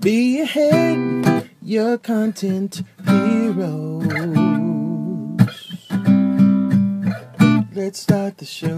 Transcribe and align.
Be 0.00 0.40
ahead, 0.40 1.50
your 1.60 1.98
content 1.98 2.82
heroes. 3.04 4.06
Let's 7.74 8.00
start 8.00 8.38
the 8.38 8.46
show. 8.46 8.76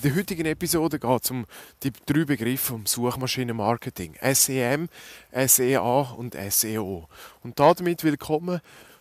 In 0.00 0.14
der 0.14 0.14
heutigen 0.14 0.46
Episode 0.46 0.98
geht 0.98 1.24
es 1.24 1.30
um 1.30 1.44
die 1.82 1.92
drei 2.06 2.24
Begriffe 2.24 2.72
vom 2.72 2.86
Suchmaschinenmarketing. 2.86 4.14
SEM, 4.32 4.88
SEA 5.46 6.00
und 6.16 6.36
SEO. 6.50 7.08
Und 7.42 7.58
damit 7.58 8.04
willkommen 8.04 8.60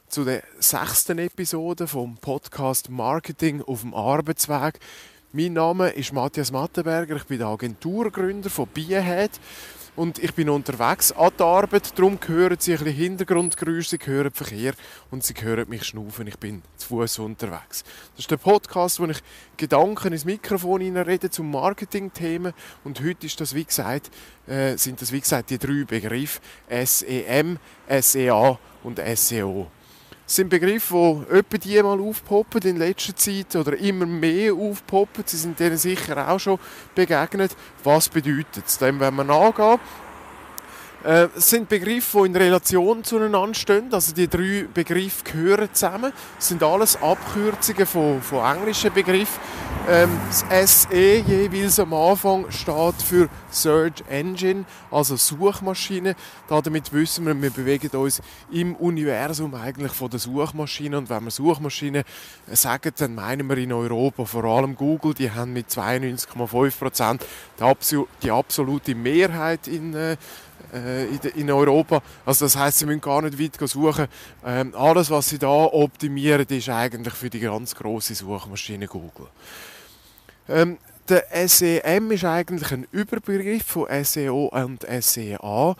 zu 0.09 0.23
der 0.23 0.43
sechsten 0.59 1.19
Episode 1.19 1.85
vom 1.85 2.17
Podcast 2.17 2.89
Marketing 2.89 3.61
auf 3.61 3.81
dem 3.81 3.93
Arbeitsweg. 3.93 4.79
Mein 5.33 5.53
Name 5.53 5.89
ist 5.89 6.13
Matthias 6.13 6.51
Mattenberger, 6.51 7.17
ich 7.17 7.25
bin 7.25 7.39
der 7.39 7.47
Agenturgründer 7.47 8.49
von 8.49 8.67
Biehead 8.67 9.31
und 9.97 10.17
ich 10.19 10.33
bin 10.33 10.49
unterwegs 10.49 11.11
an 11.11 11.31
der 11.37 11.45
Arbeit, 11.45 11.97
darum 11.99 12.17
hören 12.25 12.55
Sie 12.57 12.71
ein 12.71 12.77
bisschen 12.77 12.95
Hintergrundgeräusche, 12.95 13.97
Sie 13.97 14.05
hören 14.05 14.31
Verkehr 14.31 14.73
und 15.11 15.25
Sie 15.25 15.33
hören 15.37 15.67
mich 15.67 15.83
schnaufen, 15.83 16.25
ich 16.27 16.37
bin 16.37 16.61
zu 16.77 16.87
Fuß 16.87 17.19
unterwegs. 17.19 17.83
Das 18.11 18.19
ist 18.19 18.31
der 18.31 18.37
Podcast, 18.37 19.01
wo 19.01 19.05
ich 19.05 19.21
Gedanken 19.57 20.13
ins 20.13 20.23
Mikrofon 20.23 20.95
rede 20.95 21.29
zum 21.29 21.51
Marketingthemen 21.51 22.53
und 22.85 23.01
heute 23.01 23.25
ist 23.25 23.41
das, 23.41 23.53
wie 23.53 23.65
gesagt, 23.65 24.09
äh, 24.47 24.77
sind 24.77 25.01
das, 25.01 25.11
wie 25.11 25.19
gesagt, 25.19 25.49
die 25.49 25.57
drei 25.57 25.83
Begriffe 25.83 26.39
SEM, 26.69 27.59
SEA 27.89 28.57
und 28.83 29.01
SEO. 29.15 29.67
Sind 30.29 30.49
Begriffe, 30.49 31.25
die 31.31 31.37
etwa 31.37 31.57
die 31.57 31.81
mal 31.81 32.01
aufpoppen 32.01 32.61
in 32.63 32.75
letzter 32.75 33.15
Zeit 33.15 33.55
oder 33.55 33.77
immer 33.77 34.05
mehr 34.05 34.53
aufpoppen. 34.53 35.23
Sie 35.25 35.37
sind 35.37 35.57
denen 35.57 35.77
sicher 35.77 36.27
auch 36.27 36.37
schon 36.37 36.59
begegnet. 36.93 37.55
Was 37.85 38.09
bedeutet 38.09 38.65
es? 38.67 38.77
Dem 38.77 38.99
wenn 38.99 39.15
wir 39.15 39.23
nachgehen. 39.23 39.79
Äh, 41.07 41.29
es 41.37 41.51
sind 41.51 41.69
Begriffe, 41.69 42.19
die 42.19 42.25
in 42.25 42.35
Relation 42.35 43.01
zueinander 43.01 43.53
stehen. 43.53 43.87
Also 43.93 44.13
die 44.13 44.27
drei 44.27 44.65
Begriffe 44.73 45.23
gehören 45.23 45.69
zusammen. 45.71 46.11
Es 46.37 46.49
sind 46.49 46.61
alles 46.61 47.01
Abkürzungen 47.01 47.85
von, 47.85 48.21
von 48.21 48.43
englischen 48.43 48.91
Begriffen. 48.91 49.39
Ähm, 49.87 50.09
das 50.27 50.81
SE 50.89 51.19
jeweils 51.25 51.79
am 51.79 51.93
Anfang 51.93 52.51
steht 52.51 53.01
für 53.01 53.29
Search 53.49 54.03
Engine, 54.09 54.65
also 54.91 55.15
Suchmaschine. 55.15 56.17
Damit 56.49 56.91
wissen 56.91 57.25
wir, 57.25 57.41
wir 57.41 57.51
bewegen 57.51 57.89
uns 57.95 58.21
im 58.51 58.75
Universum 58.75 59.55
eigentlich 59.55 59.93
von 59.93 60.09
der 60.09 60.19
Suchmaschine. 60.19 60.97
Und 60.97 61.09
wenn 61.09 61.23
wir 61.23 61.31
Suchmaschine 61.31 62.03
sagen, 62.51 62.91
dann 62.97 63.15
meinen 63.15 63.47
wir 63.47 63.57
in 63.57 63.71
Europa 63.71 64.25
vor 64.25 64.43
allem 64.43 64.75
Google. 64.75 65.13
Die 65.13 65.31
haben 65.31 65.53
mit 65.53 65.69
92,5 65.69 66.77
Prozent 66.77 67.25
die 68.21 68.29
absolute 68.29 68.93
Mehrheit 68.93 69.69
in 69.69 69.93
äh, 69.93 70.17
in 71.35 71.51
Europa. 71.51 72.01
Also 72.25 72.45
das 72.45 72.57
heißt, 72.57 72.79
sie 72.79 72.85
müssen 72.85 73.01
gar 73.01 73.21
nicht 73.21 73.39
weit 73.39 73.69
suchen. 73.69 74.07
Ähm, 74.45 74.73
alles, 74.75 75.09
was 75.09 75.29
sie 75.29 75.39
da 75.39 75.47
optimieren, 75.47 76.45
ist 76.47 76.69
eigentlich 76.69 77.13
für 77.13 77.29
die 77.29 77.39
ganz 77.39 77.75
große 77.75 78.15
Suchmaschine 78.15 78.87
Google. 78.87 79.27
Ähm, 80.49 80.77
der 81.09 81.25
SEM 81.47 82.11
ist 82.11 82.25
eigentlich 82.25 82.71
ein 82.71 82.85
Überbegriff 82.91 83.63
von 83.65 83.87
SEO 84.03 84.47
und 84.47 84.85
SEA. 84.99 85.75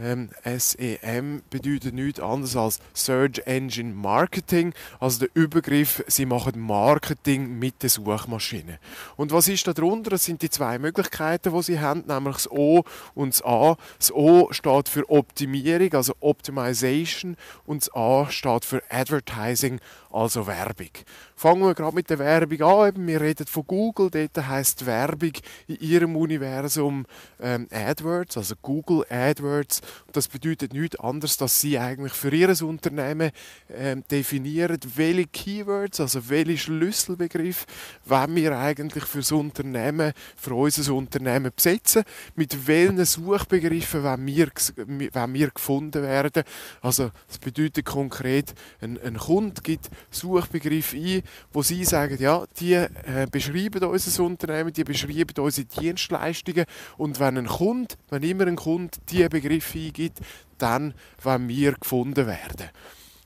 Ähm, 0.00 0.30
SEM 0.44 1.42
bedeutet 1.50 1.92
nichts 1.94 2.20
anderes 2.20 2.56
als 2.56 2.80
Search 2.94 3.42
Engine 3.44 3.92
Marketing, 3.92 4.72
also 4.98 5.20
der 5.20 5.28
Übergriff, 5.34 6.02
sie 6.06 6.24
machen 6.24 6.58
Marketing 6.58 7.58
mit 7.58 7.82
der 7.82 7.90
Suchmaschine. 7.90 8.78
Und 9.16 9.32
was 9.32 9.48
ist 9.48 9.66
da 9.66 9.74
drunter? 9.74 10.10
Das 10.10 10.24
sind 10.24 10.40
die 10.40 10.48
zwei 10.48 10.78
Möglichkeiten, 10.78 11.52
die 11.52 11.62
sie 11.62 11.80
haben, 11.80 12.04
nämlich 12.06 12.36
das 12.36 12.50
O 12.50 12.84
und 13.14 13.34
das 13.34 13.44
A. 13.44 13.76
Das 13.98 14.12
O 14.12 14.48
steht 14.52 14.88
für 14.88 15.10
Optimierung, 15.10 15.92
also 15.92 16.14
Optimization, 16.20 17.36
und 17.66 17.82
das 17.82 17.94
A 17.94 18.26
steht 18.30 18.64
für 18.64 18.82
Advertising, 18.88 19.80
also 20.10 20.46
Werbung. 20.46 20.90
Fangen 21.36 21.62
wir 21.62 21.74
gerade 21.74 21.94
mit 21.94 22.10
der 22.10 22.18
Werbung 22.18 22.60
an. 22.62 23.06
Wir 23.06 23.20
reden 23.20 23.46
von 23.46 23.66
Google. 23.66 24.10
Dort 24.10 24.46
heißt 24.46 24.84
Werbung 24.84 25.32
in 25.68 25.76
ihrem 25.76 26.16
Universum 26.16 27.06
ähm, 27.40 27.68
AdWords, 27.70 28.36
also 28.36 28.54
Google 28.60 29.04
AdWords. 29.08 29.80
Das 30.12 30.28
bedeutet 30.28 30.72
nichts 30.72 30.98
anderes, 30.98 31.36
dass 31.36 31.60
sie 31.60 31.78
eigentlich 31.78 32.12
für 32.12 32.34
ihr 32.34 32.50
Unternehmen 32.62 33.30
ähm, 33.72 34.02
definieren, 34.10 34.78
welche 34.96 35.26
Keywords, 35.26 36.00
also 36.00 36.28
welche 36.28 36.58
Schlüsselbegriffe, 36.58 37.66
wenn 38.04 38.34
wir 38.34 38.58
eigentlich 38.58 39.04
für 39.04 39.18
das 39.18 39.32
Unternehmen, 39.32 40.12
für 40.36 40.54
unser 40.54 40.94
Unternehmen 40.94 41.52
besetzen, 41.54 42.02
mit 42.34 42.66
welchen 42.66 43.04
Suchbegriffen 43.04 44.02
wenn 44.02 44.26
wir, 44.26 44.48
wenn 44.76 45.34
wir 45.34 45.50
gefunden 45.50 46.02
werden. 46.02 46.42
Also 46.80 47.10
das 47.28 47.38
bedeutet 47.38 47.84
konkret, 47.84 48.54
ein, 48.80 48.98
ein 49.02 49.16
Kunde 49.16 49.62
gibt 49.62 49.90
Suchbegriffe 50.10 50.96
ein, 50.96 51.22
wo 51.52 51.62
sie 51.62 51.84
sagen, 51.84 52.16
ja, 52.18 52.44
die 52.58 52.74
äh, 52.74 53.26
beschreiben 53.30 53.82
unser 53.84 54.22
Unternehmen, 54.24 54.72
die 54.72 54.84
beschreiben 54.84 55.34
unsere 55.38 55.66
Dienstleistungen 55.66 56.64
und 56.96 57.20
wenn 57.20 57.38
ein 57.38 57.46
Kunde, 57.46 57.94
wenn 58.08 58.22
immer 58.22 58.46
ein 58.46 58.56
Kunde 58.56 58.98
diese 59.08 59.28
Begriffe 59.28 59.69
eingibt, 59.74 60.18
dann 60.58 60.94
wollen 61.22 61.48
wir 61.48 61.72
gefunden 61.72 62.26
werden. 62.26 62.70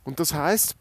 Und 0.05 0.21
das 0.21 0.35
heißt, 0.35 0.77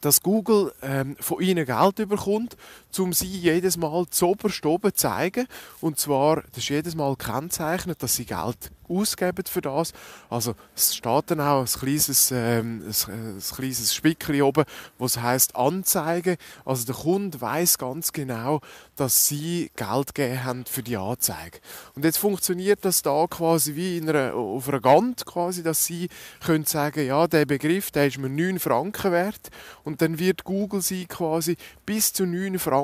dass 0.00 0.22
Google 0.22 0.72
ähm, 0.82 1.16
von 1.20 1.42
ihnen 1.42 1.66
Geld 1.66 2.08
bekommt, 2.08 2.56
um 2.98 3.12
sie 3.12 3.26
jedes 3.26 3.76
Mal 3.76 4.06
zu 4.10 4.28
oberst 4.28 4.64
oben 4.66 4.90
zu 4.90 4.96
zeigen. 4.96 5.46
Und 5.80 5.98
zwar, 5.98 6.42
das 6.52 6.58
ist 6.58 6.68
jedes 6.68 6.94
Mal 6.94 7.16
kennzeichnet, 7.16 8.02
dass 8.02 8.16
sie 8.16 8.24
Geld 8.24 8.70
ausgeben 8.90 9.44
für 9.46 9.60
das. 9.60 9.92
Also 10.28 10.54
es 10.74 10.96
steht 10.96 11.30
dann 11.30 11.40
auch 11.40 11.60
ein 11.60 11.66
kleines, 11.66 12.30
ähm, 12.32 12.82
ein, 12.84 13.12
ein 13.12 13.40
kleines 13.40 13.94
Spickchen 13.94 14.42
oben, 14.42 14.64
was 14.98 15.18
heißt 15.18 15.56
Anzeige. 15.56 16.36
Also 16.64 16.86
der 16.86 16.94
Kunde 16.96 17.40
weiß 17.40 17.78
ganz 17.78 18.12
genau, 18.12 18.60
dass 18.96 19.26
sie 19.26 19.70
Geld 19.76 20.14
gegeben 20.14 20.44
haben 20.44 20.66
für 20.66 20.82
die 20.82 20.96
Anzeige. 20.96 21.60
Und 21.94 22.04
jetzt 22.04 22.18
funktioniert 22.18 22.84
das 22.84 23.02
da 23.02 23.26
quasi 23.28 23.76
wie 23.76 23.98
in 23.98 24.08
einer, 24.08 24.34
auf 24.34 24.68
einer 24.68 24.80
Gant 24.80 25.24
quasi, 25.24 25.62
dass 25.62 25.84
sie 25.84 26.08
können 26.44 26.64
sagen, 26.64 27.06
ja, 27.06 27.26
der 27.26 27.46
Begriff, 27.46 27.90
der 27.90 28.08
ist 28.08 28.18
mir 28.18 28.28
9 28.28 28.58
Franken 28.58 29.12
wert 29.12 29.50
und 29.84 30.02
dann 30.02 30.18
wird 30.18 30.44
Google 30.44 30.82
sie 30.82 31.06
quasi 31.06 31.56
bis 31.86 32.12
zu 32.12 32.26
9 32.26 32.58
Franken 32.58 32.79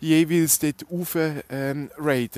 jeweils 0.00 0.58
dort 0.58 0.86
auf 0.90 1.16
ähm. 1.48 1.90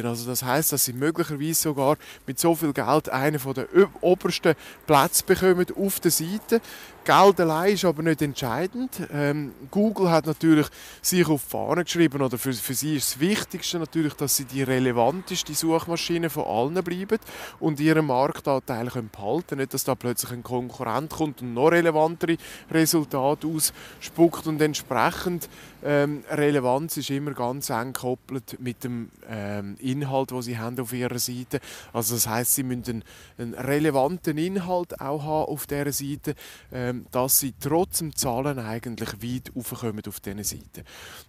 Also 0.07 0.29
das 0.29 0.43
heißt, 0.43 0.73
dass 0.73 0.84
sie 0.84 0.93
möglicherweise 0.93 1.55
sogar 1.55 1.97
mit 2.27 2.39
so 2.39 2.55
viel 2.55 2.73
Geld 2.73 3.09
einen 3.09 3.41
der 3.55 3.67
obersten 4.01 4.55
Plätze 4.87 5.25
bekommen 5.25 5.67
auf 5.77 6.01
der 6.01 6.11
Seite. 6.11 6.61
Geld 7.06 7.41
allein 7.41 7.75
ist 7.75 7.84
aber 7.84 8.03
nicht 8.03 8.21
entscheidend. 8.21 8.91
Ähm, 9.12 9.53
Google 9.71 10.11
hat 10.11 10.27
natürlich 10.27 10.67
sich 11.00 11.25
auf 11.28 11.44
die 11.44 11.50
Fahne 11.50 11.84
geschrieben, 11.84 12.21
oder 12.21 12.37
für, 12.37 12.53
für 12.53 12.75
sie 12.75 12.97
ist 12.97 13.12
das 13.12 13.21
Wichtigste 13.21 13.78
natürlich, 13.78 14.15
dass 14.15 14.37
sie 14.37 14.44
die 14.44 14.65
relevanteste 14.65 15.55
Suchmaschine 15.55 16.31
von 16.31 16.45
allen 16.45 16.83
bleiben 16.83 17.19
und 17.61 17.78
ihren 17.78 18.06
Marktanteil 18.06 18.89
können 18.89 19.09
behalten 19.11 19.59
Nicht, 19.59 19.72
dass 19.72 19.84
da 19.84 19.95
plötzlich 19.95 20.33
ein 20.33 20.43
Konkurrent 20.43 21.12
kommt 21.12 21.43
und 21.43 21.55
noch 21.55 21.69
relevantere 21.69 22.39
Resultate 22.72 23.47
ausspuckt 23.47 24.49
und 24.49 24.61
entsprechend 24.61 25.49
ähm, 25.84 26.25
Relevanz 26.28 26.97
ist 26.97 27.11
immer 27.11 27.33
ganz 27.33 27.71
eng 27.71 27.93
gekoppelt 27.93 28.59
mit 28.59 28.83
dem 28.83 29.11
ähm, 29.31 29.77
Inhalt, 29.78 30.33
den 30.33 30.43
sie 30.43 30.59
haben 30.59 30.81
auf 30.81 30.93
ihrer 30.93 31.21
Seite. 31.21 31.61
Also 31.93 32.16
das 32.16 32.27
heißt, 32.27 32.56
sie 32.56 32.65
müssen 32.65 33.05
einen, 33.39 33.53
einen 33.55 33.55
relevanten 33.55 34.37
Inhalt 34.37 35.00
auch 35.00 35.22
haben 35.22 35.53
auf 35.53 35.69
dieser 35.69 35.93
Seite. 35.93 36.34
Ähm, 36.72 36.96
dass 37.11 37.41
sie 37.41 37.55
trotz 37.59 37.99
dem 37.99 38.15
Zahlen 38.15 38.59
eigentlich 38.59 39.12
weit 39.23 39.53
aufkommen 39.55 40.03
auf 40.07 40.21
diesen 40.21 40.43
Seiten. 40.43 40.84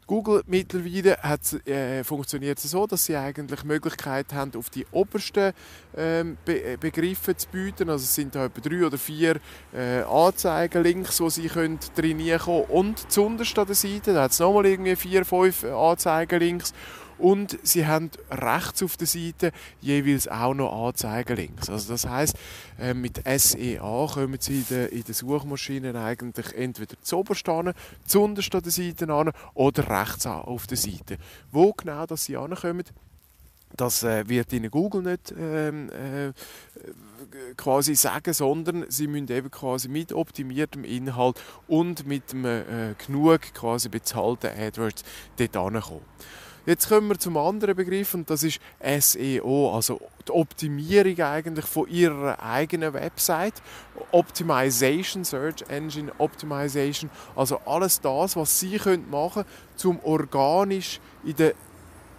Google 0.06 0.44
mittlerweile 0.48 1.18
hat, 1.18 1.54
äh, 1.68 2.04
funktioniert 2.04 2.58
es 2.58 2.72
so, 2.72 2.88
dass 2.88 3.06
sie 3.06 3.16
eigentlich 3.16 3.64
Möglichkeit 3.64 4.34
haben, 4.34 4.56
auf 4.56 4.70
die 4.70 4.86
obersten 4.92 5.54
ähm, 5.96 6.38
Be 6.46 6.64
äh, 6.64 6.78
Begriffe 6.78 7.36
zu 7.36 7.48
bieten. 7.50 7.90
Also 7.90 8.04
es 8.04 8.16
sind 8.16 8.36
da 8.36 8.46
etwa 8.46 8.62
drei 8.62 8.86
oder 8.86 8.98
vier 8.98 9.40
äh, 9.74 10.02
Anzeigen-Links, 10.02 11.20
wo 11.20 11.30
sie 11.30 11.48
können 11.48 11.80
trainieren 11.96 12.40
können. 12.40 12.66
Und 12.66 13.12
zuunterst 13.12 13.58
an 13.60 13.68
der 13.68 13.76
Seite, 13.76 14.14
da 14.14 14.24
hat 14.24 14.32
es 14.32 14.40
nochmal 14.40 14.66
irgendwie 14.66 14.96
vier, 14.96 15.26
fünf 15.26 15.64
Anzeigen-Links. 15.64 16.74
Und 17.18 17.58
sie 17.64 17.86
haben 17.86 18.12
rechts 18.30 18.84
auf 18.84 18.98
der 18.98 19.08
Seite 19.08 19.52
jeweils 19.82 20.28
auch 20.28 20.54
noch 20.54 20.88
Anzeigen-Links. 20.88 21.70
Also 21.70 21.94
das 21.94 22.08
heißt, 22.08 22.36
äh, 22.80 22.94
mit 22.94 23.22
SEA 23.26 24.08
kommen 24.14 24.38
sie 24.40 24.60
in 24.60 24.66
den, 24.70 24.88
in 24.90 25.04
den 25.04 25.14
Suchmaschinen 25.14 25.96
eigentlich 25.96 26.54
entweder 26.56 26.96
zu 27.02 27.18
oberst 27.18 27.48
an, 27.50 27.74
zu 28.06 28.24
an 28.24 28.36
der 28.36 28.44
Seite 28.44 29.12
an 29.12 29.32
oder 29.54 29.90
rechts 29.90 30.26
auf 30.26 30.68
der 30.68 30.78
Seite. 30.78 31.18
Wo 31.52 31.74
genau 31.74 32.06
dass 32.06 32.26
sie 32.26 32.38
ankommen, 32.38 32.84
das 33.76 34.04
äh, 34.04 34.28
wird 34.30 34.54
Ihnen 34.54 34.72
Google 34.72 35.04
nicht 35.04 35.34
ähm, 35.38 35.90
äh, 35.90 36.32
quasi 37.58 37.96
sagen, 37.96 38.34
sondern 38.34 38.86
Sie 38.90 39.08
müssen 39.08 39.30
eben 39.30 39.52
quasi 39.52 39.90
mit 39.90 40.14
optimiertem 40.14 40.84
Inhalt 40.84 41.42
und 41.68 42.08
mit 42.08 42.34
einem, 42.34 42.46
äh, 42.46 42.96
genug 43.06 43.42
quasi 43.54 43.90
bezahlten 43.90 44.52
AdWords 44.58 45.04
dort 45.38 45.58
ankommen. 45.58 46.02
Jetzt 46.68 46.90
kommen 46.90 47.08
wir 47.08 47.18
zum 47.18 47.38
anderen 47.38 47.78
Begriff 47.78 48.14
und 48.14 48.30
das 48.30 48.44
ist 48.44 48.60
SEO, 49.00 49.74
also 49.74 50.02
die 50.28 50.34
Optimierung 50.34 51.18
eigentlich 51.22 51.64
von 51.64 51.88
ihrer 51.88 52.44
eigenen 52.44 52.94
Website. 52.94 53.54
Optimization, 54.12 55.24
Search 55.24 55.64
Engine 55.70 56.12
Optimization, 56.18 57.10
also 57.38 57.62
alles 57.66 58.02
das, 58.02 58.36
was 58.36 58.60
Sie 58.60 58.78
machen 59.10 59.46
können, 59.46 59.98
um 59.98 60.00
organisch 60.04 61.00
in 61.24 61.38
der 61.38 61.54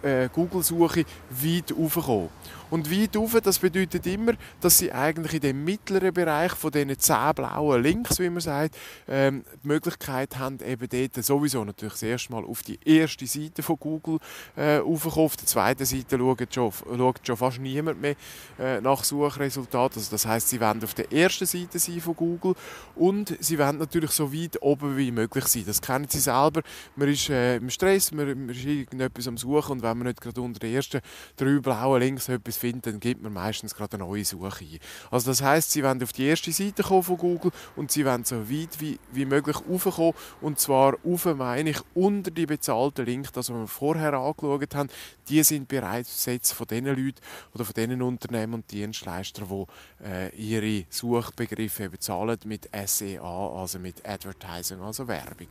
äh, 0.03 0.29
Google-Suche 0.33 1.05
weit 1.29 1.73
raufkommen. 1.77 2.29
Und 2.69 2.91
weit 2.91 3.17
rauf, 3.17 3.35
das 3.41 3.57
bedeutet 3.59 4.05
immer, 4.05 4.33
dass 4.61 4.77
sie 4.77 4.91
eigentlich 4.91 5.35
in 5.35 5.39
dem 5.41 5.63
mittleren 5.63 6.13
Bereich 6.13 6.53
von 6.53 6.71
diesen 6.71 6.97
zehn 6.99 7.33
blauen 7.33 7.81
Links, 7.81 8.19
wie 8.19 8.29
man 8.29 8.41
sagt, 8.41 8.77
ähm, 9.07 9.43
die 9.63 9.67
Möglichkeit 9.67 10.37
haben, 10.37 10.59
eben 10.59 10.87
dort 10.87 11.25
sowieso 11.25 11.63
natürlich 11.63 11.93
das 11.93 12.03
erste 12.03 12.31
Mal 12.31 12.45
auf 12.45 12.61
die 12.61 12.79
erste 12.85 13.25
Seite 13.25 13.63
von 13.63 13.77
Google 13.79 14.19
äh, 14.55 14.75
raufkommen. 14.75 15.25
Auf 15.25 15.35
der 15.35 15.47
zweiten 15.47 15.85
Seite 15.85 16.17
schaut 16.17 16.53
schon, 16.53 16.71
schaut 16.71 17.19
schon 17.25 17.37
fast 17.37 17.59
niemand 17.59 18.01
mehr 18.01 18.15
äh, 18.59 18.79
nach 18.81 19.03
Suchresultaten. 19.03 19.99
Also 19.99 20.11
das 20.11 20.25
heißt, 20.25 20.49
sie 20.49 20.61
wollen 20.61 20.83
auf 20.83 20.93
der 20.93 21.11
ersten 21.11 21.45
Seite 21.45 21.79
sein 21.79 22.01
von 22.01 22.15
Google 22.15 22.53
und 22.95 23.35
sie 23.39 23.57
wollen 23.57 23.79
natürlich 23.79 24.11
so 24.11 24.31
weit 24.31 24.61
oben 24.61 24.95
wie 24.95 25.11
möglich 25.11 25.45
sein. 25.45 25.63
Das 25.65 25.81
kennen 25.81 26.07
sie 26.07 26.19
selber. 26.19 26.61
Man 26.95 27.07
ist 27.09 27.29
äh, 27.29 27.57
im 27.57 27.69
Stress, 27.69 28.11
man, 28.11 28.27
man 28.27 28.49
ist 28.49 28.63
irgendetwas 28.63 29.27
am 29.27 29.37
Suchen 29.37 29.73
und 29.73 29.83
wenn 29.89 29.97
man 29.99 30.07
nicht 30.07 30.21
gerade 30.21 30.41
unter 30.41 30.59
den 30.59 30.73
ersten 30.73 31.01
drei 31.35 31.59
blauen 31.59 32.01
Links 32.01 32.29
etwas 32.29 32.57
findet, 32.57 32.87
dann 32.87 32.99
gibt 32.99 33.21
man 33.21 33.33
meistens 33.33 33.75
gerade 33.75 33.97
eine 33.97 34.05
neue 34.05 34.25
Suche 34.25 34.65
ein. 34.65 34.79
Also 35.11 35.31
das 35.31 35.41
heißt, 35.41 35.71
sie 35.71 35.83
wollen 35.83 36.01
auf 36.01 36.13
die 36.13 36.25
erste 36.25 36.51
Seite 36.51 36.83
kommen 36.83 37.03
von 37.03 37.17
Google 37.17 37.51
und 37.75 37.91
sie 37.91 38.05
wollen 38.05 38.23
so 38.23 38.49
weit 38.49 38.79
wie, 38.79 38.99
wie 39.11 39.25
möglich 39.25 39.57
raufkommen 39.57 40.13
und 40.41 40.59
zwar 40.59 40.95
rauf 41.05 41.25
meine 41.25 41.71
ich 41.71 41.79
unter 41.93 42.31
die 42.31 42.45
bezahlten 42.45 43.05
Links, 43.05 43.31
das 43.31 43.49
wir 43.49 43.67
vorher 43.67 44.13
angeschaut 44.13 44.75
haben, 44.75 44.89
die 45.27 45.43
sind 45.43 45.67
bereits 45.67 46.13
besetzt 46.13 46.53
von 46.53 46.67
den 46.67 46.85
Leuten 46.85 47.15
oder 47.53 47.65
von 47.65 47.73
den 47.73 48.01
Unternehmen 48.01 48.55
und 48.55 48.71
Dienstleistern, 48.71 49.47
die 49.49 50.05
äh, 50.05 50.35
ihre 50.35 50.85
Suchbegriffe 50.89 51.89
bezahlen 51.89 52.39
mit 52.45 52.69
SEA, 52.85 53.21
also 53.21 53.79
mit 53.79 54.07
Advertising, 54.07 54.81
also 54.81 55.07
Werbung. 55.07 55.47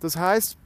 Das 0.00 0.16
heißt, 0.16 0.56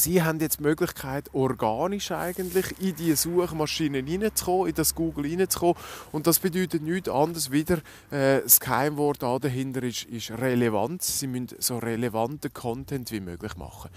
Sie 0.00 0.22
haben 0.22 0.40
jetzt 0.40 0.60
die 0.60 0.62
Möglichkeit, 0.62 1.28
organisch 1.34 2.10
eigentlich 2.10 2.80
in 2.80 2.96
die 2.96 3.14
Suchmaschinen 3.14 4.06
hineinzukommen, 4.06 4.68
in 4.68 4.74
das 4.74 4.94
Google 4.94 5.26
hineinzukommen. 5.26 5.76
Und 6.10 6.26
das 6.26 6.38
bedeutet 6.38 6.82
nichts 6.82 7.10
anderes 7.10 7.50
wieder, 7.50 7.82
äh, 8.10 8.40
das 8.40 8.60
Keimwort 8.60 9.22
dahinter 9.22 9.82
ist, 9.82 10.04
ist 10.04 10.30
Relevanz. 10.30 11.18
Sie 11.18 11.26
müssen 11.26 11.48
so 11.58 11.76
relevanten 11.76 12.50
Content 12.54 13.12
wie 13.12 13.20
möglich 13.20 13.58
machen. 13.58 13.90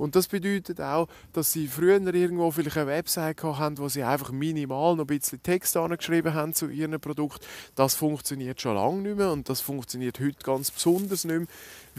Und 0.00 0.16
das 0.16 0.28
bedeutet 0.28 0.80
auch, 0.80 1.08
dass 1.34 1.52
sie 1.52 1.66
früher 1.66 2.00
irgendwo 2.00 2.50
vielleicht 2.52 2.78
eine 2.78 2.86
Website 2.86 3.42
haben, 3.42 3.76
wo 3.76 3.88
sie 3.88 4.02
einfach 4.02 4.30
minimal 4.30 4.96
noch 4.96 5.04
ein 5.04 5.08
bisschen 5.08 5.42
Text 5.42 5.76
angeschrieben 5.76 6.32
haben 6.32 6.54
zu 6.54 6.68
ihrem 6.68 6.98
Produkt. 7.00 7.46
Das 7.74 7.96
funktioniert 7.96 8.60
schon 8.62 8.76
lange 8.76 9.02
nicht 9.02 9.18
mehr 9.18 9.30
und 9.30 9.50
das 9.50 9.60
funktioniert 9.60 10.18
heute 10.20 10.42
ganz 10.42 10.70
besonders 10.70 11.24
nicht 11.24 11.40
mehr, 11.40 11.48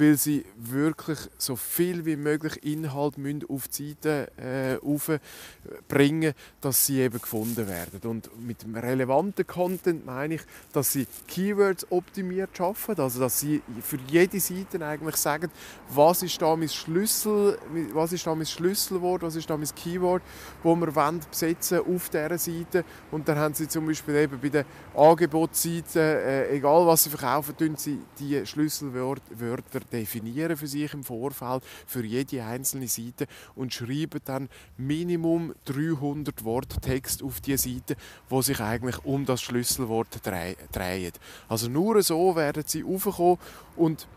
weil 0.02 0.18
sie 0.18 0.44
wirklich 0.58 1.20
so 1.38 1.56
viel 1.56 2.06
wie 2.06 2.16
möglich 2.16 2.64
Inhalt 2.64 3.20
müssen 3.20 3.46
auf 3.48 3.68
die 3.68 3.90
Seite 3.90 4.32
äh, 4.38 4.78
aufbringen, 4.84 6.34
dass 6.60 6.88
sie 6.88 7.02
eben 7.02 7.22
gefunden 7.22 7.68
werden. 7.68 8.10
Und 8.10 8.30
mit 8.42 8.64
dem 8.64 8.76
relevanten 8.76 9.46
Content 9.46 10.04
meine 10.04 10.36
ich, 10.36 10.42
dass 10.74 10.92
sie 10.92 11.06
Keywords 11.28 11.86
optimiert 11.92 12.58
schaffen, 12.58 13.00
also 13.00 13.20
dass 13.20 13.40
sie 13.40 13.62
für 13.84 14.00
jede 14.08 14.40
Seite 14.40 14.84
eigentlich 14.84 15.18
sagen, 15.18 15.52
was 15.90 16.24
ist 16.24 16.42
da 16.42 16.56
mein 16.56 16.70
Schlüssel, 16.70 17.60
was 17.94 18.12
ist 18.12 18.26
da 18.26 18.34
mein 18.34 18.48
Schlüsselwort, 18.48 19.22
was 19.22 19.36
ist 19.36 19.50
da 19.52 19.56
mein 19.56 19.70
Keyword, 19.76 20.24
wo 20.64 20.76
wir 20.76 20.96
wollen 20.96 21.22
besetzen 21.30 21.80
auf 21.80 22.10
dieser 22.10 22.40
Seite. 22.40 22.86
Und 23.12 23.28
dann 23.28 23.38
haben 23.38 23.54
sie 23.54 23.68
zum 23.68 23.86
Beispiel 23.86 24.16
eben 24.16 24.40
bei 24.40 24.50
den 24.50 24.66
Angebotsseiten, 24.96 26.02
äh, 26.02 26.56
egal 26.56 26.88
was 26.88 27.04
sie 27.04 27.12
verkaufen, 27.12 27.56
tun 27.56 27.76
sie 27.76 28.00
die 28.18 28.44
Schlüsselwörter 28.48 29.91
definieren 29.92 30.58
für 30.58 30.68
sich 30.68 30.94
im 30.94 31.04
Vorfeld, 31.04 31.64
für 31.86 32.06
jede 32.06 32.44
einzelne 32.44 32.88
Seite 32.88 33.28
und 33.56 33.74
schreiben 33.74 34.22
dann 34.26 34.50
Minimum 34.78 35.54
300 35.66 36.44
Worte 36.44 36.80
Text 36.80 37.24
auf 37.24 37.42
die 37.42 37.58
Seite, 37.58 37.96
wo 38.30 38.42
sich 38.42 38.60
eigentlich 38.60 39.04
um 39.06 39.26
das 39.26 39.42
Schlüsselwort 39.42 40.20
drehen. 40.24 41.14
Also 41.48 41.70
nur 41.70 42.02
so 42.04 42.36
werden 42.36 42.64
sie 42.66 42.84
aufkommen 42.84 43.38
und 43.76 44.08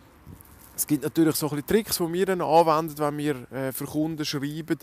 es 0.76 0.86
gibt 0.86 1.04
natürlich 1.04 1.36
so 1.36 1.48
ein 1.50 1.64
Tricks, 1.64 1.98
die 1.98 2.12
wir 2.12 2.26
dann 2.26 2.40
anwenden, 2.40 2.98
wenn 2.98 3.18
wir 3.18 3.52
äh, 3.52 3.72
für 3.72 3.84
Kunden 3.84 4.24
schreiben, 4.24 4.78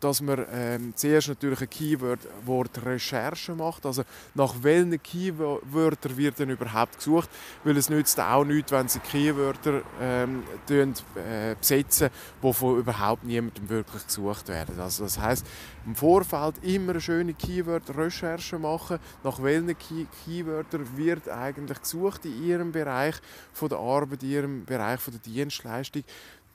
dass 0.00 0.20
man 0.20 0.44
ähm, 0.52 0.92
zuerst 0.96 1.28
natürlich 1.28 1.60
eine 1.60 1.68
Keyword-Recherche 1.68 3.54
macht, 3.54 3.86
also 3.86 4.02
nach 4.34 4.54
welchen 4.62 5.00
Keywörtern 5.00 6.16
wird 6.16 6.38
denn 6.40 6.50
überhaupt 6.50 6.98
gesucht, 6.98 7.30
weil 7.64 7.76
es 7.76 7.88
nützt 7.88 8.18
auch 8.20 8.44
nichts, 8.44 8.72
wenn 8.72 8.88
sie 8.88 8.98
Keywörter 8.98 9.82
ähm, 10.00 10.42
äh, 10.68 11.54
besetzen, 11.54 12.10
die 12.42 12.52
von 12.52 12.78
überhaupt 12.78 13.24
niemandem 13.24 13.68
wirklich 13.68 14.06
gesucht 14.06 14.48
werden. 14.48 14.78
Also 14.80 15.04
das 15.04 15.18
heißt, 15.18 15.46
im 15.86 15.94
Vorfeld 15.94 16.56
immer 16.62 16.90
eine 16.90 17.00
schöne 17.00 17.32
Keyword-Recherche 17.32 18.58
machen, 18.58 18.98
nach 19.22 19.42
welchen 19.42 19.78
Key 19.78 20.06
Keywörtern 20.24 20.96
wird 20.96 21.28
eigentlich 21.28 21.80
gesucht 21.80 22.24
in 22.24 22.44
ihrem 22.44 22.72
Bereich 22.72 23.14
von 23.52 23.68
der 23.68 23.78
Arbeit, 23.78 24.22
in 24.22 24.30
ihrem 24.30 24.64
Bereich 24.64 25.00
von 25.00 25.14
der 25.14 25.27
Dienstleistung 25.32 26.04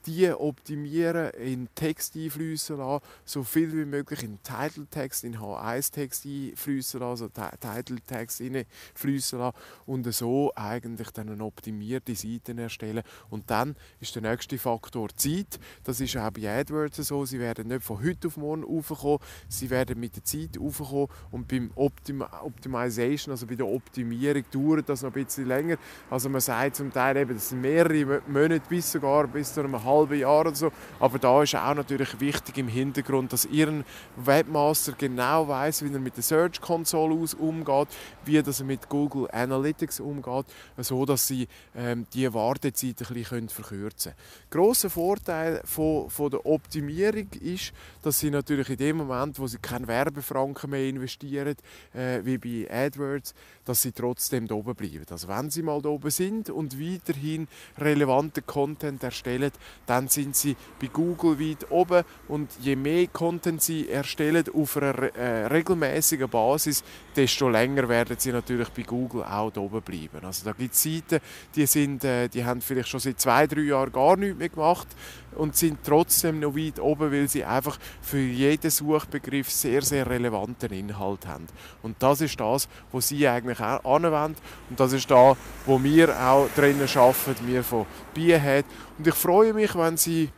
die 0.06 0.30
optimieren, 0.30 1.30
in 1.30 1.68
Text 1.74 2.16
einfließen 2.16 2.76
lassen, 2.76 3.04
so 3.24 3.42
viel 3.42 3.72
wie 3.72 3.84
möglich 3.84 4.22
in 4.22 4.42
Title-Text, 4.42 5.24
in 5.24 5.38
H1-Text 5.38 6.26
einfließen 6.26 7.00
lassen, 7.00 7.24
also 7.24 7.28
Title-Text 7.28 8.40
einfließen 8.40 9.38
lassen 9.38 9.56
und 9.86 10.12
so 10.12 10.52
eigentlich 10.54 11.10
dann 11.10 11.30
eine 11.30 11.44
optimierte 11.44 12.14
Seite 12.14 12.54
erstellen. 12.60 13.02
Und 13.30 13.50
dann 13.50 13.76
ist 14.00 14.14
der 14.14 14.22
nächste 14.22 14.58
Faktor 14.58 15.08
Zeit. 15.16 15.58
Das 15.84 16.00
ist 16.00 16.16
auch 16.16 16.30
bei 16.30 16.60
AdWords 16.60 16.96
so. 16.96 17.24
Sie 17.24 17.40
werden 17.40 17.68
nicht 17.68 17.82
von 17.82 18.02
heute 18.02 18.28
auf 18.28 18.36
morgen 18.36 18.64
aufkommen, 18.64 19.18
sie 19.48 19.70
werden 19.70 19.98
mit 19.98 20.16
der 20.16 20.24
Zeit 20.24 20.58
aufkommen 20.58 21.08
und 21.30 21.48
beim 21.48 21.70
Optim 21.74 22.22
Optimization, 22.22 23.32
also 23.32 23.46
bei 23.46 23.54
der 23.54 23.66
Optimierung, 23.66 24.44
dauert 24.50 24.88
das 24.88 25.02
noch 25.02 25.10
ein 25.10 25.24
bisschen 25.24 25.46
länger. 25.46 25.76
Also 26.10 26.28
man 26.28 26.40
sagt 26.40 26.76
zum 26.76 26.92
Teil 26.92 27.16
eben, 27.16 27.34
das 27.34 27.50
sind 27.50 27.60
mehrere 27.60 28.22
Monate 28.26 28.62
bis 28.68 28.92
sogar 28.92 29.26
bis 29.26 29.52
zu 29.52 29.60
einem 29.60 29.82
halben 29.82 29.93
Jahr 30.02 30.40
oder 30.40 30.54
so. 30.54 30.72
Aber 31.00 31.18
da 31.18 31.42
ist 31.42 31.54
auch 31.54 31.74
natürlich 31.74 32.20
wichtig 32.20 32.58
im 32.58 32.68
Hintergrund, 32.68 33.32
dass 33.32 33.44
Ihren 33.46 33.84
Webmaster 34.16 34.92
genau 34.92 35.48
weiß, 35.48 35.84
wie 35.84 35.92
er 35.92 36.00
mit 36.00 36.16
der 36.16 36.22
Search 36.22 36.60
Console 36.60 37.14
umgeht, 37.38 37.88
wie 38.24 38.38
er 38.38 38.64
mit 38.64 38.88
Google 38.88 39.28
Analytics 39.30 40.00
umgeht, 40.00 40.46
so 40.78 41.04
dass 41.04 41.26
Sie 41.26 41.46
ähm, 41.74 42.06
die 42.12 42.32
Wartezeit 42.32 42.96
ein 43.00 43.14
bisschen 43.14 43.48
verkürzen 43.48 44.12
können. 44.12 44.64
Grosser 44.64 44.90
Vorteil 44.90 45.60
von, 45.64 46.10
von 46.10 46.30
der 46.30 46.44
Optimierung 46.46 47.28
ist, 47.40 47.72
dass 48.02 48.18
Sie 48.18 48.30
natürlich 48.30 48.70
in 48.70 48.76
dem 48.76 48.96
Moment, 48.98 49.38
wo 49.38 49.46
Sie 49.46 49.58
keinen 49.58 49.86
Werbefranken 49.86 50.70
mehr 50.70 50.88
investieren, 50.88 51.56
äh, 51.92 52.20
wie 52.24 52.38
bei 52.38 52.70
AdWords, 52.70 53.34
dass 53.64 53.82
Sie 53.82 53.92
trotzdem 53.92 54.46
da 54.46 54.54
oben 54.54 54.74
bleiben. 54.74 55.04
Also 55.10 55.28
wenn 55.28 55.50
Sie 55.50 55.62
mal 55.62 55.80
da 55.80 55.88
oben 55.88 56.10
sind 56.10 56.50
und 56.50 56.80
weiterhin 56.80 57.48
relevanten 57.78 58.46
Content 58.46 59.02
erstellen, 59.02 59.52
dann 59.86 60.08
sind 60.08 60.36
sie 60.36 60.56
bei 60.80 60.88
Google 60.88 61.38
weit 61.38 61.70
oben 61.70 62.04
und 62.28 62.50
je 62.60 62.76
mehr 62.76 63.06
Content 63.08 63.62
sie 63.62 63.88
erstellen 63.88 64.44
auf 64.54 64.76
einer 64.76 65.14
äh, 65.14 65.46
regelmäßigen 65.46 66.28
Basis, 66.28 66.82
desto 67.14 67.48
länger 67.48 67.88
werden 67.88 68.16
sie 68.18 68.32
natürlich 68.32 68.68
bei 68.70 68.82
Google 68.82 69.24
auch 69.24 69.54
oben 69.56 69.82
bleiben. 69.82 70.24
Also 70.24 70.44
da 70.44 70.52
gibt 70.52 70.74
es 70.74 70.82
Seiten, 70.82 71.20
die, 71.54 71.66
sind, 71.66 72.04
äh, 72.04 72.28
die 72.28 72.44
haben 72.44 72.60
vielleicht 72.60 72.88
schon 72.88 73.00
seit 73.00 73.20
zwei, 73.20 73.46
drei 73.46 73.62
Jahren 73.62 73.92
gar 73.92 74.16
nichts 74.16 74.38
mehr 74.38 74.48
gemacht 74.48 74.88
und 75.36 75.56
sind 75.56 75.78
trotzdem 75.84 76.40
noch 76.40 76.56
weit 76.56 76.78
oben, 76.80 77.10
weil 77.12 77.28
sie 77.28 77.44
einfach 77.44 77.78
für 78.00 78.18
jeden 78.18 78.70
Suchbegriff 78.70 79.50
sehr, 79.50 79.82
sehr 79.82 80.08
relevanten 80.08 80.72
Inhalt 80.72 81.26
haben. 81.26 81.46
Und 81.82 81.96
das 82.02 82.20
ist 82.20 82.38
das, 82.38 82.68
was 82.92 83.08
sie 83.08 83.26
eigentlich 83.26 83.60
auch 83.60 83.84
anwenden 83.84 84.40
und 84.70 84.80
das 84.80 84.92
ist 84.92 85.10
da, 85.10 85.36
wo 85.66 85.82
wir 85.82 86.08
auch 86.20 86.48
drinnen 86.56 86.88
arbeiten, 86.94 87.46
wir 87.46 87.62
von 87.62 87.86
Bierhead. 88.14 88.64
Und 88.98 89.06
ich 89.06 89.14
freue 89.14 89.52
mich, 89.52 89.73
wenn 89.76 89.96
Sie 89.96 90.30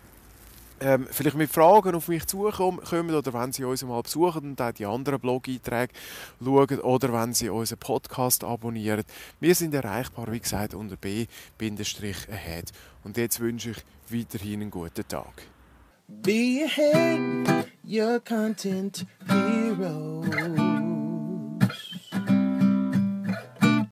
ähm, 0.81 1.07
vielleicht 1.11 1.37
mit 1.37 1.51
Fragen 1.51 1.95
auf 1.95 2.09
mich 2.09 2.27
zukommen 2.27 2.81
oder 2.81 3.33
wenn 3.33 3.53
Sie 3.53 3.65
uns 3.65 3.83
mal 3.83 4.03
besuchen 4.03 4.51
und 4.51 4.61
auch 4.61 4.73
die 4.73 4.87
anderen 4.87 5.21
Blog-Einträge 5.21 5.93
schauen 6.43 6.81
oder 6.81 7.13
wenn 7.13 7.33
Sie 7.33 7.49
unseren 7.49 7.79
Podcast 7.79 8.45
abonnieren. 8.45 9.05
Wir 9.41 9.55
sind 9.55 9.75
erreichbar, 9.75 10.31
wie 10.31 10.41
gesagt, 10.41 10.75
unter 10.75 10.97
b-ahead. 10.97 12.73
Und 13.05 13.17
jetzt 13.17 13.41
wünsche 13.41 13.71
ich 13.71 13.85
weiterhin 14.11 14.63
einen 14.63 14.71
guten 14.71 15.07
Tag. 15.09 15.43
Be 16.09 16.65
ahead, 16.65 17.67
your 17.85 18.21
content 18.21 19.07
hero. 19.27 20.66